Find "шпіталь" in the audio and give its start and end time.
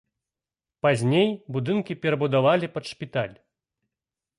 2.95-3.35